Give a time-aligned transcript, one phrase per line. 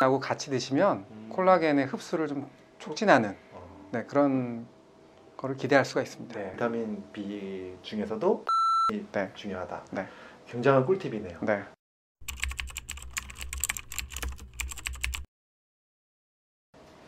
[0.00, 1.28] 하고 같이 드시면 음.
[1.30, 4.66] 콜라겐의 흡수를 좀 촉진하는 어, 네, 그런
[5.36, 6.40] 거를 기대할 수가 있습니다.
[6.40, 6.52] 네.
[6.52, 8.44] 비타민 B 중에서도
[8.92, 9.30] 이 네.
[9.34, 9.84] 중요하다.
[9.92, 10.06] 네.
[10.48, 11.40] 굉장한 꿀팁이네요.
[11.42, 11.62] 네.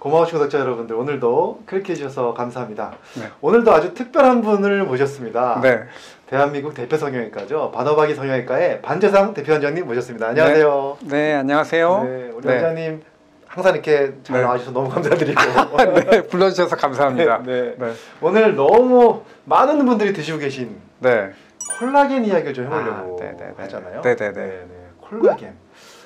[0.02, 2.90] 고마우신 구독자 여러분들 오늘도 클릭해 주셔서 감사합니다.
[3.20, 3.28] 네.
[3.40, 5.60] 오늘도 아주 특별한 분을 모셨습니다.
[5.62, 5.84] 네.
[6.26, 7.70] 대한민국 대표 성형외과죠.
[7.70, 10.26] 반어박이 성형외과의 반재상 대표 원장님 모셨습니다.
[10.30, 10.96] 안녕하세요.
[11.02, 12.02] 네, 안녕하세요.
[12.02, 12.52] 네, 우리 네.
[12.54, 13.02] 원장님
[13.46, 14.42] 항상 이렇게 잘 네.
[14.42, 15.40] 나와주셔서 너무 감사드리고
[16.10, 17.42] 네, 불러주셔서 감사합니다.
[17.44, 17.76] 네.
[17.78, 17.92] 네.
[18.20, 21.30] 오늘 너무 많은 분들이 드시고 계신 네.
[21.78, 23.62] 콜라겐 이야기를 좀 해보려고 아.
[23.62, 24.00] 하잖아요.
[24.00, 24.32] 네네네.
[24.32, 24.66] 네,
[25.00, 25.54] 콜라겐.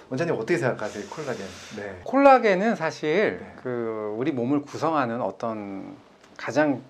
[0.09, 1.05] 원장님 어떻게 생각하세요?
[1.09, 1.46] 콜라겐.
[1.77, 2.01] 네.
[2.05, 3.52] 콜라겐은 사실 네.
[3.62, 5.96] 그 우리 몸을 구성하는 어떤
[6.37, 6.82] 가장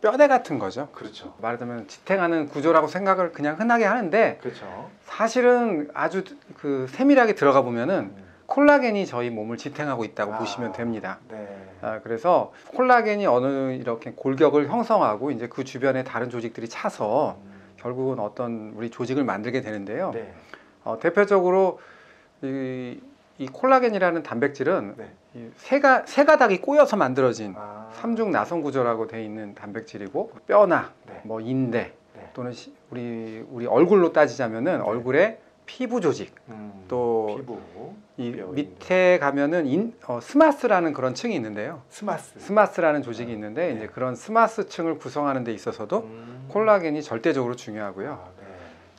[0.00, 0.88] 뼈대 같은 거죠.
[0.92, 1.34] 그렇죠.
[1.40, 4.90] 말하자면 지탱하는 구조라고 생각을 그냥 흔하게 하는데 그렇죠.
[5.04, 6.24] 사실은 아주
[6.58, 8.24] 그 세밀하게 들어가 보면은 음.
[8.46, 10.38] 콜라겐이 저희 몸을 지탱하고 있다고 아.
[10.38, 11.20] 보시면 됩니다.
[11.30, 11.46] 네.
[11.80, 17.54] 아, 그래서 콜라겐이 어느 이렇게 골격을 형성하고 이제 그 주변에 다른 조직들이 차서 음.
[17.76, 20.10] 결국은 어떤 우리 조직을 만들게 되는데요.
[20.12, 20.34] 네.
[20.82, 21.78] 어, 대표적으로
[22.42, 23.00] 이,
[23.38, 25.10] 이 콜라겐이라는 단백질은 네.
[25.34, 27.90] 이 세가 세 가닥이 꼬여서 만들어진 아.
[27.94, 31.20] 삼중 나선 구조라고 돼 있는 단백질이고 뼈나 네.
[31.24, 32.30] 뭐 인대 네.
[32.34, 34.84] 또는 시- 우리 우리 얼굴로 따지자면은 네.
[34.84, 36.84] 얼굴에 피부 조직 음.
[36.88, 37.58] 또 피부.
[38.16, 41.82] 이 뼈, 밑에 가면은 인, 어, SMAS라는 그런 층이 있는데요.
[41.88, 42.38] SMAS.
[42.38, 43.74] SMAS라는 조직이 아, 있는데 네.
[43.76, 46.46] 이제 그런 SMAS층을 구성하는 데 있어서도 음.
[46.48, 48.12] 콜라겐이 절대적으로 중요하고요.
[48.12, 48.28] 아,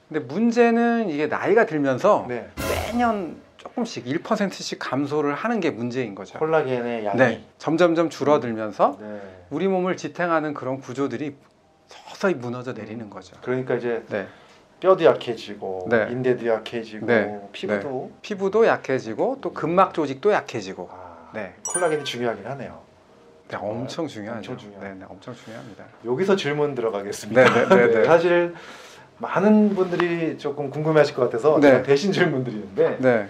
[0.09, 2.49] 근데 문제는 이게 나이가 들면서 네.
[2.85, 2.91] 네.
[2.91, 6.37] 매년 조금씩 1%씩 감소를 하는 게 문제인 거죠.
[6.37, 7.17] 콜라겐의 양이.
[7.17, 9.21] 네, 점점점 줄어들면서 네.
[9.49, 11.35] 우리 몸을 지탱하는 그런 구조들이
[11.87, 13.35] 서서히 무너져 내리는 거죠.
[13.41, 14.27] 그러니까 이제 네,
[14.79, 16.07] 뼈도 약해지고 네.
[16.11, 17.39] 인대도 약해지고 네.
[17.51, 22.85] 피부도 피부도 약해지고 또 근막 조직도 약해지고, 아, 네, 콜라겐이 중요하긴 하네요.
[23.47, 24.37] 네 엄청 중요하죠.
[24.53, 24.87] 엄청 중요하죠.
[24.87, 25.85] 네, 네, 엄청 중요합니다.
[26.03, 27.43] 여기서 질문 들어가겠습니다.
[27.43, 28.03] 네, 네, 네, 네.
[28.05, 28.55] 사실
[29.17, 31.69] 많은 분들이 조금 궁금해하실 것 같아서 네.
[31.69, 33.27] 제가 대신 질문 드리는데 네,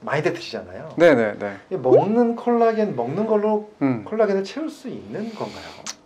[0.00, 0.90] 많이들 드시잖아요.
[0.96, 1.56] 네, 네, 네.
[1.70, 4.04] 이 먹는 콜라겐 먹는 걸로 음.
[4.04, 5.64] 콜라겐을 채울 수 있는 건가요?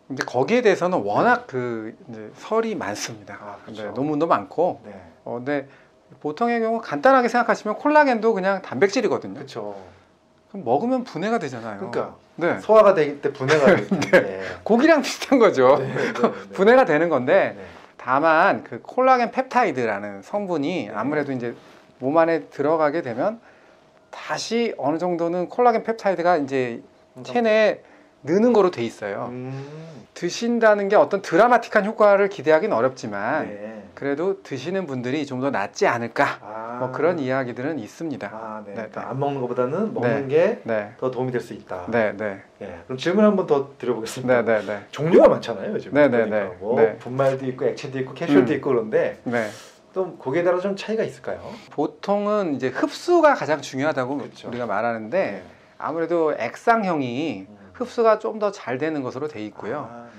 [0.09, 1.95] 근데 거기에 대해서는 워낙 그
[2.37, 3.35] 설이 많습니다.
[3.41, 3.83] 아, 그렇죠.
[3.85, 4.93] 네, 논문도 많고, 네,
[5.25, 5.69] 어, 근데
[6.21, 9.35] 보통의 경우 간단하게 생각하시면 콜라겐도 그냥 단백질이거든요.
[9.35, 9.75] 그렇죠.
[10.51, 11.79] 그럼 먹으면 분해가 되잖아요.
[11.79, 12.59] 그러니까 네.
[12.61, 14.43] 소화가 되기 때 분해가 될 텐데.
[14.65, 15.77] 고기랑 비슷한 거죠.
[15.79, 16.31] 네, 네, 네.
[16.53, 17.65] 분해가 되는 건데 네.
[18.03, 20.93] 다만 그 콜라겐 펩타이드라는 성분이 네.
[20.95, 21.55] 아무래도 이제
[22.01, 23.41] 몸 안에 들어가게 되면
[24.11, 26.83] 다시 어느 정도는 콜라겐 펩타이드가 이제
[27.23, 27.81] 체내에
[28.25, 29.29] 느는 거로 돼 있어요.
[29.31, 33.83] 음, 드신다는 게 어떤 드라마틱한 효과를 기대하기는 어렵지만 네.
[33.95, 38.27] 그래도 드시는 분들이 좀 더 낫지 않을까 아, 뭐 그런 이야기들은 있습니다.
[38.33, 38.71] 아, 네.
[38.71, 39.07] 네, 그러니까 네.
[39.07, 40.35] 안 먹는 것보다는 먹는 네.
[40.35, 41.87] 게 네, 더 도움이 될 수 있다.
[41.89, 42.81] 네, 네, 네.
[42.85, 44.43] 그럼 질문 한번 더 드려보겠습니다.
[44.43, 45.93] 네, 네, 네, 종류가 많잖아요, 요즘.
[45.95, 46.27] 네, 네.
[46.27, 46.45] 네.
[46.61, 46.97] 뭐 네.
[46.99, 48.57] 분말도 있고 액체도 있고 캡슐도 음.
[48.57, 49.49] 있고 그런데 네.
[49.93, 51.41] 또 거기에 따라 좀 차이가 있을까요?
[51.71, 54.49] 보통은 이제 흡수가 가장 중요하다고 그렇죠.
[54.49, 55.43] 우리가 말하는데
[55.79, 57.59] 아무래도 액상형이 음.
[57.75, 59.89] 흡수가 좀 더 잘 되는 것으로 돼 있고요.
[59.91, 60.11] 아, 네.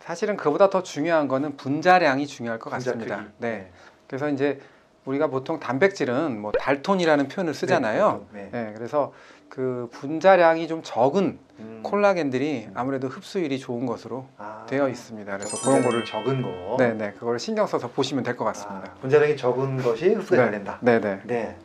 [0.00, 3.16] 사실은 그보다 더 중요한 거는 분자량이 중요할 것 분자 같습니다.
[3.18, 3.28] 크기.
[3.38, 3.70] 네.
[4.08, 4.60] 그래서 이제
[5.04, 8.26] 우리가 보통 단백질은 뭐 달톤이라는 표현을 쓰잖아요.
[8.32, 8.48] 네.
[8.50, 8.72] 네.
[8.74, 9.12] 그래서
[9.48, 11.80] 그 분자량이 좀 적은 음.
[11.84, 15.36] 콜라겐들이 아무래도 흡수율이 좋은 것으로 아, 되어 있습니다.
[15.36, 16.76] 그래서 그런 거를 적은 거.
[16.78, 17.12] 네, 네.
[17.18, 18.90] 그걸 신경 써서 보시면 될 것 같습니다.
[18.90, 20.78] 아, 분자량이 적은 것이 흡수가 잘 된다.
[20.80, 21.20] 네, 네.
[21.24, 21.56] 네.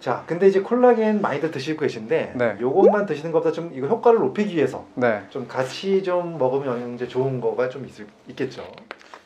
[0.00, 2.56] 자, 근데 이제 콜라겐 많이들 드시고 계신데 네.
[2.60, 5.22] 요것만 드시는 것보다 좀 이거 효과를 높이기 위해서 네.
[5.30, 8.66] 좀 같이 좀 먹으면 영양제 좋은 거가 좀 있을, 있겠죠.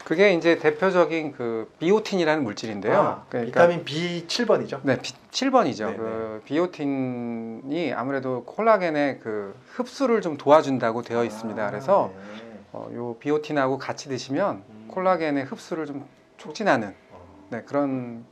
[0.04, 2.94] 그게 이제 대표적인 그 비오틴이라는 물질인데요.
[2.94, 4.80] 아, 비타민 B7번이죠.
[4.82, 5.90] 네, 비, 7번이죠.
[5.90, 11.66] 네, 그 비오틴이 아무래도 콜라겐의 그 흡수를 좀 도와준다고 되어 있습니다.
[11.66, 12.60] 아, 그래서 네.
[12.72, 14.84] 어, 요 비오틴하고 같이 드시면 음.
[14.88, 16.06] 콜라겐의 흡수를 좀
[16.36, 17.46] 촉진하는 어.
[17.48, 18.26] 네, 그런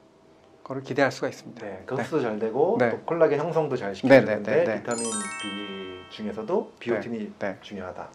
[0.65, 1.65] 거를 기대할 수가 있습니다.
[1.65, 2.91] 네, 그 흡수도 잘 되고 네.
[2.91, 4.83] 또 콜라겐 형성도 잘 네, 시켜주는데 네, 네, 네.
[4.83, 5.05] 비타민
[5.41, 7.57] B 중에서도 비오틴이 네.
[7.63, 8.09] 중요하다.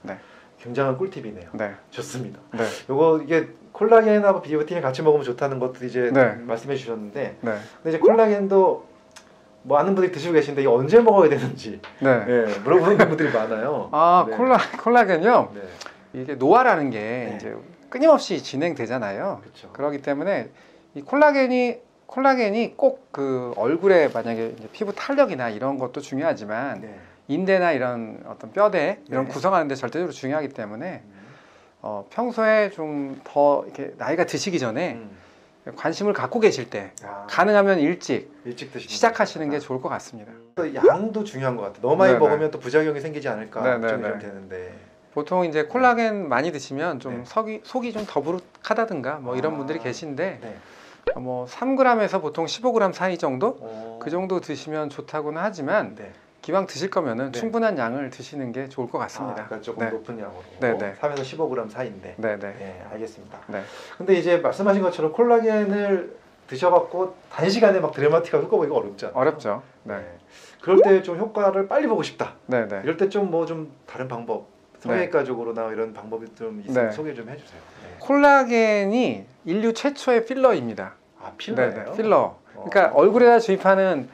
[0.58, 0.64] 네.
[0.64, 1.50] 굉장한 꿀팁이네요.
[1.54, 2.40] 네, 좋습니다.
[2.54, 6.34] 네, 요거 이게 콜라겐하고 비오틴이 같이 먹으면 좋다는 것도 이제 네.
[6.36, 8.86] 말씀해 주셨는데 네, 근데 이제 콜라겐도
[9.64, 12.26] 많은 분들이 드시고 계신데 이게 언제 먹어야 되는지 네.
[12.28, 13.90] 예, 물어보는 분들이 많아요.
[13.92, 14.36] 아, 네.
[14.36, 15.52] 콜라 콜라겐요.
[15.54, 17.34] 네, 이게 노화라는 게 네.
[17.36, 17.56] 이제
[17.90, 19.40] 끊임없이 진행되잖아요.
[19.44, 19.70] 그렇죠.
[19.72, 20.50] 그렇기 때문에
[20.96, 21.78] 이 콜라겐이
[22.08, 27.00] 콜라겐이 꼭 그 얼굴에 만약에 피부 탄력이나 이런 것도 중요하지만 네.
[27.28, 29.32] 인대나 이런 어떤 뼈대 이런 네.
[29.32, 31.28] 구성하는데 절대적으로 중요하기 때문에 음.
[31.82, 35.18] 어, 평소에 좀 더 이렇게 나이가 드시기 전에 음.
[35.76, 39.60] 관심을 갖고 계실 때 아, 가능하면 일찍 일찍 시작하시는 게.
[39.60, 40.32] 좋을 것 같습니다.
[40.56, 41.82] 또 양도 중요한 것 같아요.
[41.82, 42.26] 너무 많이 네네.
[42.26, 43.82] 먹으면 또 부작용이 생기지 않을까 네네네.
[43.82, 44.74] 걱정이 좀 되는데.
[45.14, 47.24] 보통 이제 콜라겐 많이 드시면 좀 네.
[47.26, 49.58] 속이, 속이 좀 더부룩하다든가 뭐 이런 아.
[49.58, 50.58] 분들이 계신데 네.
[51.20, 54.00] 뭐 3g에서 보통 15g 사이 정도 어.
[54.02, 56.12] 그 정도 드시면 좋다고는 하지만 네.
[56.48, 57.40] 기왕 드실 거면은 네.
[57.42, 59.44] 충분한 양을 드시는 게 좋을 것 아, 같습니다.
[59.48, 59.92] 그러니까 조금 네.
[59.92, 60.42] 높은 양으로.
[60.62, 60.94] 네, 네.
[60.98, 62.16] 3에서 15g 사이인데.
[62.16, 62.56] 네, 네.
[62.58, 63.38] 네, 알겠습니다.
[63.48, 63.64] 네.
[63.98, 66.16] 근데 이제 말씀하신 것처럼 콜라겐을
[66.48, 69.12] 드셔갖고 단시간에 막 드라마틱하게 효과 보기가 어렵죠.
[69.14, 69.62] 어렵죠.
[69.84, 69.96] 네.
[70.62, 72.36] 그럴 때 좀 효과를 빨리 보고 싶다.
[72.46, 72.80] 네, 네.
[72.82, 74.46] 이럴 때 좀 뭐 좀 다른 방법,
[74.80, 76.96] 성형외과 적으로나 이런 방법이 좀 있으면 네.
[76.96, 77.60] 소개 좀 해주세요.
[77.84, 77.98] 네.
[78.00, 80.94] 콜라겐이 인류 최초의 필러입니다.
[81.22, 81.74] 아 네, 필러예요?
[81.92, 81.98] 네.
[81.98, 82.38] 필러.
[82.56, 82.66] 어.
[82.70, 84.08] 그러니까 얼굴에다 주입하는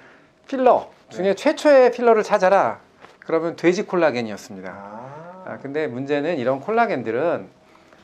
[0.48, 1.34] 필러 중에 네.
[1.36, 2.80] 최초의 필러를 찾아라.
[3.20, 4.70] 그러면 돼지 콜라겐이었습니다.
[4.72, 7.48] 아, 아, 근데 문제는 이런 콜라겐들은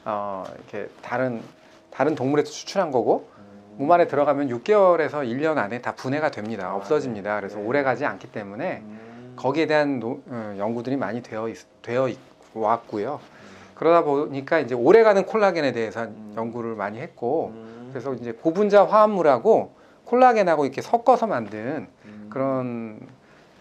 [0.05, 1.41] 어, 이렇게 다른
[1.89, 3.75] 다른 동물에서 추출한 거고 음.
[3.79, 6.67] 몸 안에 들어가면 6개월에서 1년 안에 다 분해가 됩니다.
[6.69, 7.37] 아, 없어집니다.
[7.39, 7.65] 그래서 네.
[7.65, 9.33] 오래 가지 않기 때문에 음.
[9.35, 12.19] 거기에 대한 노- 어, 연구들이 많이 되어 있, 되어 있-
[12.53, 13.19] 왔고요.
[13.23, 13.39] 음.
[13.75, 16.33] 그러다 보니까 이제 오래 가는 콜라겐에 대해서 음.
[16.37, 17.89] 연구를 많이 했고 음.
[17.91, 19.73] 그래서 이제 고분자 화합물하고
[20.05, 21.87] 콜라겐하고 이렇게 섞어서 만든 음.
[22.29, 22.99] 그런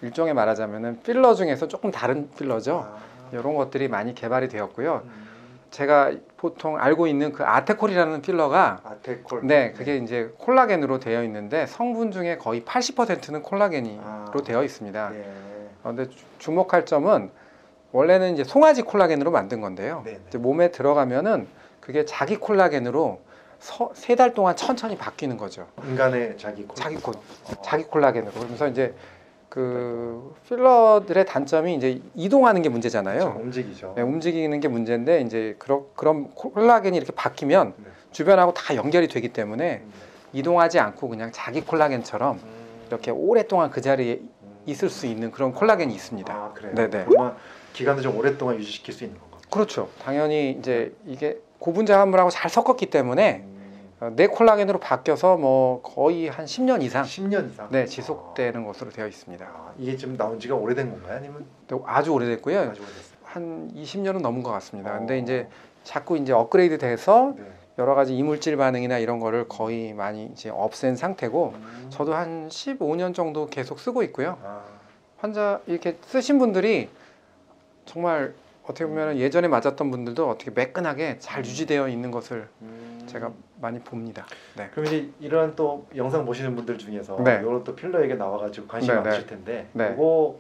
[0.03, 2.87] 일종의 말하자면은 필러 중에서 조금 다른 필러죠.
[2.89, 2.99] 아.
[3.33, 5.03] 이런 것들이 많이 개발이 되었고요.
[5.05, 5.29] 음.
[5.71, 9.41] 제가 보통 알고 있는 그 아테콜이라는 필러가 아테콜.
[9.45, 14.33] 네, 그게 이제 콜라겐으로 되어 있는데 성분 중에 거의 80%는 콜라겐으로 아.
[14.45, 15.11] 되어 있습니다.
[15.11, 15.25] 네.
[15.83, 17.31] 그런데 주- 주목할 점은
[17.93, 20.03] 원래는 이제 송아지 콜라겐으로 만든 건데요.
[20.05, 20.39] 네, 네.
[20.39, 21.47] 몸에 들어가면은
[21.81, 23.21] 그게 자기 콜라겐으로
[23.95, 25.67] 세 달 동안 천천히 바뀌는 거죠.
[25.85, 26.77] 인간의 자기 콜.
[26.77, 27.63] 자기 콜- 어.
[27.63, 28.33] 자기 콜라겐으로.
[28.33, 28.95] 그러면서 이제
[29.49, 33.19] 그 필러들의 단점이 이제 이동하는 게 문제잖아요.
[33.21, 33.41] 그렇죠.
[33.41, 33.93] 움직이죠.
[33.97, 37.85] 네, 움직이는 게 문제인데 이제 그런 그런 콜라겐이 이렇게 바뀌면 네.
[38.13, 39.93] 주변하고 다 연결이 되기 때문에 음.
[40.33, 42.85] 이동하지 않고 그냥 자기 콜라겐처럼 음.
[42.89, 44.21] 이렇게 오랫동안 그 자리에
[44.67, 46.33] 있을 수 있는 그런 콜라겐이 있습니다.
[46.33, 46.75] 아 그래요.
[46.75, 47.07] 네네.
[47.73, 49.39] 기간을 좀 오랫동안 유지시킬 수 있는 건가?
[49.51, 49.89] 그렇죠.
[50.05, 53.59] 당연히 이제 이게 고분자 화물하고 잘 섞었기 때문에 음.
[54.01, 57.69] 어, 내 콜라겐으로 바뀌어서 뭐 거의 한 10년 이상 10년 이상.
[57.71, 59.45] 네, 지속되는 것으로 되어 있습니다.
[59.45, 61.17] 아, 이게 좀 나온 지가 오래된 건가요?
[61.17, 62.59] 아니면 근데 아주 오래됐고요.
[62.61, 63.19] 아주 오래됐어요?
[63.25, 64.97] 한 20년은 넘은 것 같습니다.
[64.99, 65.17] 근데 어.
[65.17, 65.49] 이제
[65.83, 67.45] 자꾸 이제 업그레이드 돼서 네.
[67.79, 71.87] 여러 가지 이물질 반응이나 이런 거를 거의 많이 이제 없앤 상태고 음.
[71.91, 74.39] 저도 한 15년 정도 계속 쓰고 있고요.
[74.45, 74.63] 아,
[75.19, 76.89] 환자 이렇게 쓰신 분들이
[77.85, 78.35] 정말
[78.69, 83.03] 어떻게 보면 예전에 맞았던 분들도 어떻게 매끈하게 잘 유지되어 있는 것을 음.
[83.07, 84.27] 제가 많이 봅니다.
[84.57, 84.69] 네.
[84.73, 87.39] 그럼 이제 이런 또 영상 보시는 분들 중에서 네.
[87.41, 89.27] 이런 또 필러 얘기 나와가지고 관심이 네, 많으실 네.
[89.27, 89.89] 텐데 네.
[89.89, 90.39] 그거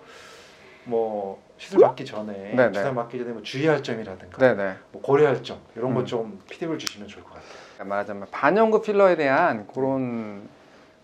[0.85, 2.73] 뭐 시술 받기 전에 네, 네.
[2.73, 4.75] 주사 맞기 전에 뭐 주의할 점이라든가 네네.
[4.93, 5.95] 뭐 고려할 점 이런 음.
[5.95, 7.89] 거좀 피드백을 주시면 좋을 것 같아요.
[7.89, 10.47] 말하자면 반영구 필러에 대한 그런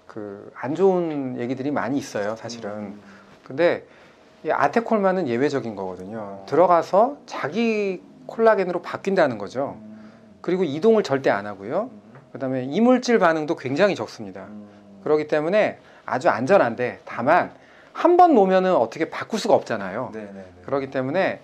[0.07, 2.71] 그 안 좋은 얘기들이 많이 있어요, 사실은.
[2.71, 3.03] 음.
[3.45, 4.04] 근데 이
[4.53, 6.19] 아테콜만은 예외적인 거거든요.
[6.19, 6.47] 어.
[6.49, 9.77] 들어가서 자기 콜라겐으로 바뀐다는 거죠.
[9.81, 10.11] 음.
[10.41, 11.91] 그리고 이동을 절대 안 하고요.
[11.93, 12.03] 음.
[12.33, 14.45] 그다음에 이물질 반응도 굉장히 적습니다.
[14.49, 14.69] 음.
[15.05, 17.53] 그렇기 때문에 아주 안전한데 다만
[17.93, 20.11] 한 번 놓으면은 어떻게 바꿀 수가 없잖아요.
[20.13, 20.45] 네네네.
[20.67, 21.41] 그렇기 때문에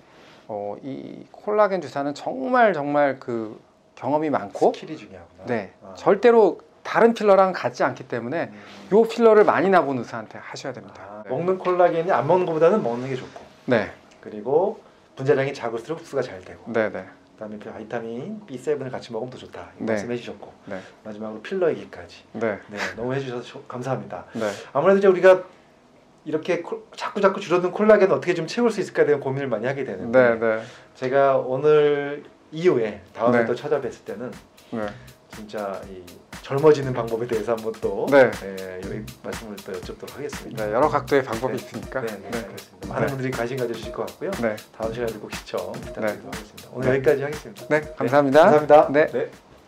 [0.49, 3.61] 어, 이 콜라겐 주사는 정말 정말 그
[3.95, 5.45] 경험이 많고 스킬이 중요하구나.
[5.47, 5.95] 네 아.
[5.95, 8.89] 절대로 다른 필러랑 같지 않기 때문에 음.
[8.93, 11.03] 요 필러를 많이 놔본 의사한테 하셔야 됩니다.
[11.09, 11.31] 아, 네.
[11.31, 13.91] 먹는 콜라겐이 안 먹는 것보다는 먹는 게 좋고 네,
[14.21, 14.81] 그리고
[15.17, 19.69] 분자량이 작을수록 흡수가 잘 되고 네, 네, 그다음에 그 vitamin B7을 같이 먹으면 더 좋다
[19.77, 19.93] 네.
[19.93, 20.81] 말씀해 주셨고 네.
[21.05, 25.43] 마지막으로 필러 얘기까지 네, 네 너무 해주셔서 조- 감사합니다 네, 아무래도 이제 우리가
[26.25, 29.85] 이렇게 콜- 자꾸 자꾸 줄어든 콜라겐 어떻게 좀 채울 수 있을까에 대한 고민을 많이 하게
[29.85, 30.63] 되는데 네, 네,
[30.95, 33.45] 제가 오늘 이후에 다음에 네.
[33.47, 34.33] 또 찾아뵀을 때는
[34.73, 34.87] 네,
[35.29, 36.03] 진짜 이
[36.51, 38.29] 젊어지는 방법에 대해서 한번 또 네.
[38.29, 40.67] 네, 여기 말씀을 또 여쭙도록 하겠습니다.
[40.67, 41.63] 네, 여러 각도의 방법이 네.
[41.65, 42.01] 있으니까.
[42.01, 42.89] 네, 네, 알겠습니다.
[42.89, 43.07] 많은 네.
[43.07, 44.33] 분들이 관심 가져주실 것 같고요.
[44.43, 46.69] 네, 다음 시간에 꼭 시청 부탁드리도록 하겠습니다.
[46.73, 46.95] 오늘 네.
[46.97, 47.67] 여기까지 하겠습니다.
[47.69, 48.41] 네, 감사합니다.
[48.41, 48.89] 감사합니다.
[48.91, 49.07] 네.
[49.13, 49.31] 네.